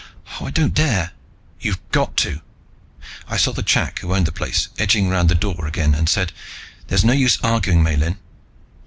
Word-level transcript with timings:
Oh, 0.39 0.47
I 0.47 0.49
don't 0.49 0.73
dare!" 0.73 1.11
"You've 1.59 1.77
got 1.91 2.17
to." 2.17 2.41
I 3.27 3.37
saw 3.37 3.51
the 3.53 3.61
chak 3.61 3.99
who 3.99 4.15
owned 4.15 4.25
the 4.25 4.31
place 4.31 4.69
edging 4.79 5.09
round 5.09 5.29
the 5.29 5.35
door 5.35 5.67
again 5.67 5.93
and 5.93 6.09
said, 6.09 6.33
"There's 6.87 7.05
no 7.05 7.13
use 7.13 7.37
arguing, 7.43 7.83
Miellyn." 7.83 8.17